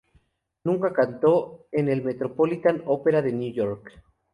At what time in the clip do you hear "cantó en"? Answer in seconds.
0.93-1.87